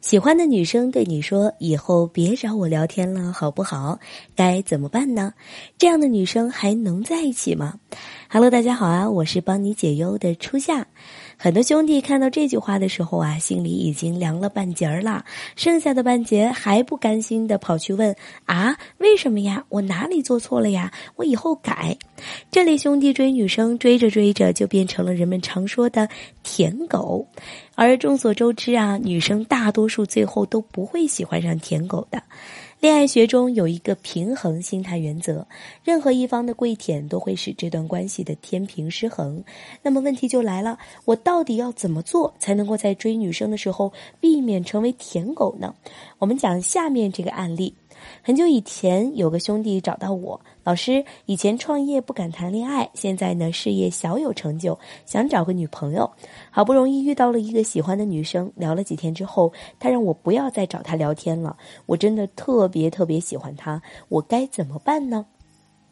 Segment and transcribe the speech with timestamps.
[0.00, 3.98] 喜欢的女生对你说：“以后别找我聊天了，好不好？”
[4.34, 5.34] 该怎么办呢？
[5.76, 7.78] 这样的女生还能在一起吗
[8.32, 10.86] ？Hello，大家好啊，我是帮你解忧的初夏。
[11.36, 15.24] 很多兄弟看到这句话的时候啊，心里已经凉了半截儿了，
[15.56, 18.14] 剩下的半截还不甘心的跑去问
[18.44, 19.64] 啊，为什么呀？
[19.68, 20.92] 我哪里做错了呀？
[21.16, 21.98] 我以后改。
[22.52, 26.08] 这类兄弟追女生追着追着就变成了人们常说的
[26.44, 27.26] 舔狗，
[27.74, 32.22] 而众所周知啊，女生大多数最后都不会喜欢上舔狗的。
[32.80, 35.46] 恋爱学中有一个平衡心态原则，
[35.84, 39.44] 任何一方的跪舔都会使这段关系的天平失衡。
[39.82, 45.74] 那么问题就来了，我到底要怎么做才能够在追女生的时候避免成为舔狗呢？
[46.16, 47.74] 我们讲下面这个案例。
[48.22, 56.10] 很久以前，有个兄弟找到我，老师，以前创业不敢谈恋爱，现在呢事业小有成就，想找个女朋友。
[56.50, 61.56] 好不容易遇到了一个喜欢的女生，聊了几天之后，他让我不要再找她聊天了。
[61.86, 65.24] 我真的特别特别喜欢她，我该怎么办呢？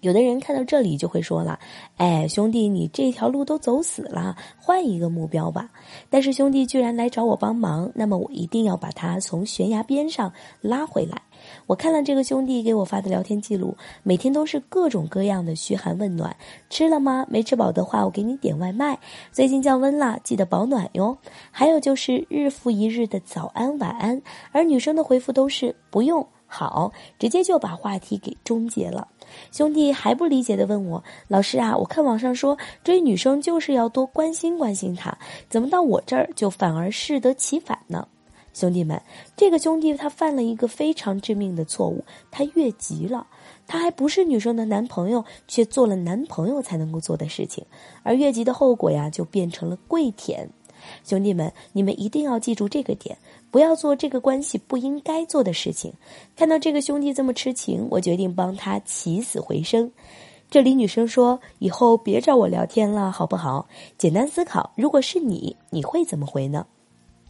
[0.00, 1.58] 有的人看到这里就会说了
[1.96, 5.70] ：“哎，兄弟，你这条路都走死了，换一个目标吧。”
[6.10, 11.22] 但是兄弟居然来找我帮忙，那么我一定要把他从悬崖边上拉回来。
[11.66, 16.36] 我看了这个兄弟给我发的聊天记录，每天都是各种各样的嘘寒问暖。
[16.68, 17.26] 吃了吗？
[17.28, 18.98] 没吃饱的话，我给你点外卖。
[19.32, 21.16] 最近降温了，记得保暖哟。
[21.50, 24.20] 还有就是日复一日的早安晚安，
[24.52, 29.08] 而女生的回复都是不用好，直接就把话题给终结了。
[29.50, 35.16] 兄弟还不理解的问我：“老师啊，我看网上说追女生就是要多关心关心她，
[35.48, 38.06] 怎么到我这儿就反而适得其反呢？”
[38.54, 39.02] 兄弟们，
[39.36, 43.26] 这个兄弟他犯了一个非常致命的错误，他越级了。
[43.66, 47.64] 他还不是女生的男朋友，却做了男朋友才能够做的事情，
[48.04, 50.48] 而越级的后果呀，就变成了跪舔。
[51.02, 53.16] 兄弟们，你们一定要记住这个点，
[53.50, 55.92] 不要做这个关系不应该做的事情。
[56.36, 59.90] 看到这个兄弟这么痴情，我决定帮他起死回生。
[60.50, 63.66] 这里女生说：“以后别找我聊天了，好不好？”
[63.98, 66.66] 简单思考，如果是你，你会怎么回呢？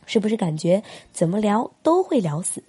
[0.06, 0.82] 是不是感觉
[1.12, 2.62] 怎么聊都会聊死？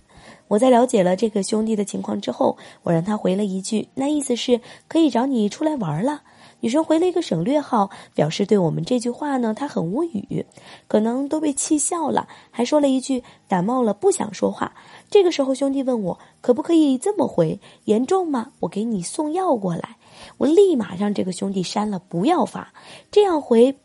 [0.48, 6.22] 我在了解了这个兄弟的情况之后，我让他回了一句，那意思是可以找你出来玩了。
[6.62, 10.46] 女生回了一个省略号，表示对我们这句话呢，她很无语，
[10.88, 14.74] 可能都被气笑了，还说了一句感冒了不想说话。
[15.12, 18.52] 这个时候兄弟问我可不可以这么回，严重吗？
[18.62, 19.98] 我给你送药过来。
[20.38, 22.74] 我立马让这个兄弟删了，不要发。
[23.12, 23.76] 这样回，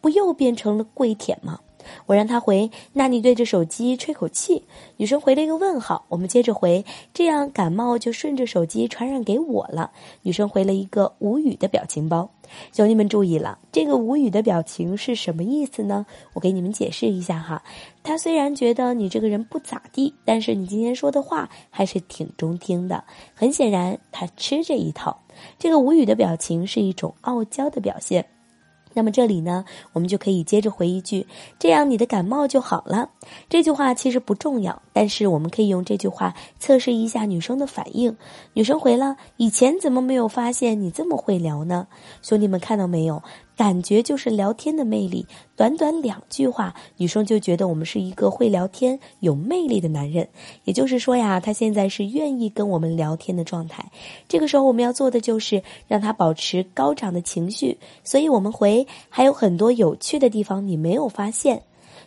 [0.00, 1.58] 不又变成了跪舔吗？
[2.06, 4.62] 我让他回，那你对着手机吹口气。
[4.96, 6.04] 女生回了一个问号。
[6.08, 6.84] 我们接着回，
[7.14, 9.90] 这样感冒就顺着手机传染给我了。
[10.22, 12.30] 女生回了一个无语的表情包。
[12.72, 16.04] 兄弟们注意了，这个无语的表情是什么意思呢？
[16.34, 17.62] 我给你们解释一下哈。
[18.02, 23.04] 他虽然觉得你这个人不咋地，但是你今天说的话还是挺中听的。
[23.34, 25.18] 很显然，他吃这一套。
[25.58, 28.26] 这个无语的表情是一种傲娇的表现。
[28.94, 31.26] 那么这里呢，我们就可以接着回一句
[31.58, 33.10] ：“这样你的感冒就好了。”
[33.48, 38.16] 这句话其实不重要，但是我们可以用这句话测试一下女生的反应。
[38.54, 41.86] 女生回了：“以前怎么没有发现你这么会聊呢？”
[42.22, 43.22] 兄弟们看到没有？
[43.56, 45.26] 感觉就是聊天的魅力，
[45.56, 50.26] 短短两句话，女生就觉得我们是一个会聊天、有魅力的男人。
[50.64, 53.84] 也就是说呀，他现在是愿意跟我们聊天的状态。
[54.26, 57.78] 这个时候我们要做的就是让他保持高涨的情绪。
[58.02, 61.62] 所以我们回还有很多有趣的地方，你没有发现。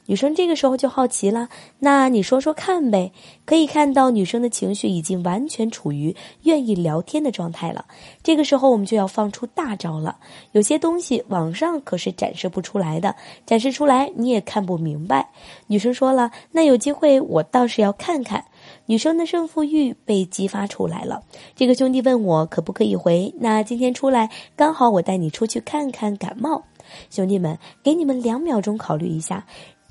[0.07, 1.49] 女生这个时候就好奇了，
[1.79, 3.11] 那你说说看呗。
[3.45, 7.85] 可以看到女生的情绪已经完全处于愿意聊天的状态了。
[8.23, 10.17] 这个时候我们就要放出大招了。
[10.51, 15.29] 有些东西网上可是展示不出来的，展示出来你也看不明白。
[15.67, 18.45] 女生说了，那有机会我倒是要看看。
[18.87, 21.23] 女生的胜负欲被激发出来了。
[21.55, 26.63] 这个兄弟问我可不可以回，那今天出来刚好我带你出去看看感冒。
[27.09, 29.45] 兄弟们，给你们两秒钟考虑一下。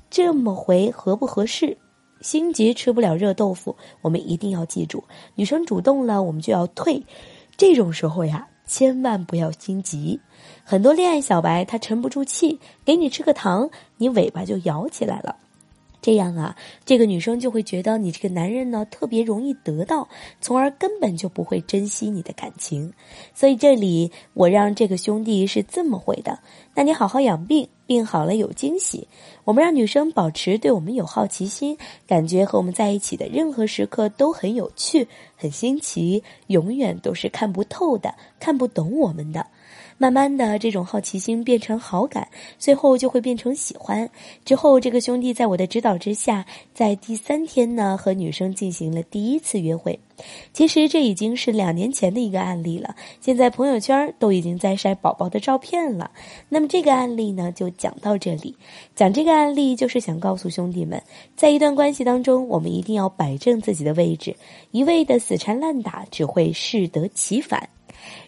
[0.09, 1.77] 这么回合不合适？
[2.21, 5.03] 心急吃不了热豆腐，我们一定要记住，
[5.35, 7.03] 女生主动了，我们就要退。
[7.57, 10.19] 这种时候呀，千万不要心急。
[10.63, 15.35] 很多恋爱小白他沉不住气，给你吃个糖，你尾巴就摇起来了。
[16.01, 20.07] 这样啊，这个女生就会觉得你这个男人呢特别容易得到，
[20.39, 22.93] 从而根本就不会珍惜你的感情。
[23.33, 26.39] 所以这里我让这个兄弟是这么回的：
[26.73, 29.07] 那你好好养病，病好了有惊喜。
[29.43, 31.77] 我们让女生保持对我们有好奇心，
[32.07, 39.45] 感觉和我们在一起的任何时刻都很有趣、很新奇，永远都是看不透的、看不懂我们的。
[39.97, 42.27] 慢慢的，这种好奇心变成好感，
[42.59, 44.09] 最后就会变成喜欢。
[44.43, 49.97] 之后，这个兄弟在我的指导之下，在第三天呢，和女生进行了第一次约会。
[50.53, 56.11] 其实这已经是两年前的一个案例了，现在朋友圈都已经在晒宝宝的照片了。
[56.49, 58.55] 那么这个案例呢，就讲到这里。
[58.95, 61.01] 讲这个案例，就是想告诉兄弟们，
[61.35, 64.35] 在一段关系当中，我们一定要摆正自己的位置，
[64.71, 67.69] 一味的死缠烂打，只会适得其反。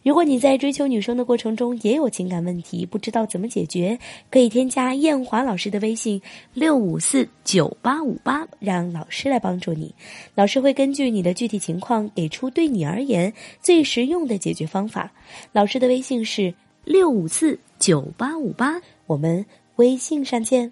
[0.03, 6.21] 如果你在追求女生的过程中也有情感问题，不知道怎么解决，可以添加艳华老师的微信
[6.53, 9.93] 六五四九八五八，让老师来帮助你。
[10.35, 15.11] 老师会根据你的具体情况，给出对你而言最实用的解决方法。
[15.51, 16.53] 老师的微信是
[16.85, 19.45] 六五四九八五八，我们
[19.75, 20.71] 微信上见。